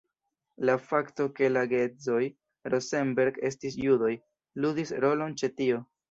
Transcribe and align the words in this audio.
La 0.67 0.75
fakto 0.83 1.25
ke 1.39 1.49
la 1.51 1.61
geedzoj 1.73 2.21
Rosenberg 2.73 3.37
estis 3.49 3.77
judoj, 3.83 4.09
ludis 4.65 4.95
rolon 5.05 5.37
ĉe 5.43 5.51
tio. 5.61 5.83